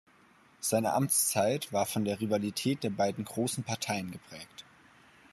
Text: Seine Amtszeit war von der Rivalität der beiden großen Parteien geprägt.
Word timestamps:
Seine 0.61 0.93
Amtszeit 0.93 1.71
war 1.71 1.85
von 1.85 2.05
der 2.05 2.19
Rivalität 2.19 2.81
der 2.83 2.89
beiden 2.89 3.23
großen 3.23 3.63
Parteien 3.63 4.09
geprägt. 4.09 4.65